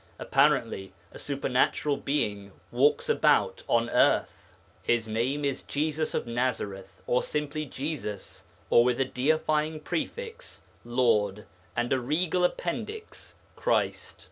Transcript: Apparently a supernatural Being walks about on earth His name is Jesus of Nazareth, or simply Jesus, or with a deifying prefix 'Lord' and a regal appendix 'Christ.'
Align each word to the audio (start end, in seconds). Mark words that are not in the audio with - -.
Apparently 0.17 0.93
a 1.11 1.19
supernatural 1.19 1.95
Being 1.95 2.53
walks 2.71 3.07
about 3.07 3.61
on 3.67 3.87
earth 3.91 4.55
His 4.81 5.07
name 5.07 5.45
is 5.45 5.61
Jesus 5.61 6.15
of 6.15 6.25
Nazareth, 6.25 7.03
or 7.05 7.21
simply 7.21 7.65
Jesus, 7.67 8.43
or 8.71 8.83
with 8.83 8.99
a 8.99 9.05
deifying 9.05 9.79
prefix 9.79 10.63
'Lord' 10.83 11.45
and 11.75 11.93
a 11.93 11.99
regal 11.99 12.43
appendix 12.43 13.35
'Christ.' 13.55 14.17